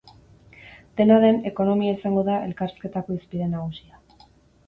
[1.01, 4.27] Dena den, ekonomia izango da elkarrizketako hizpide nagusia.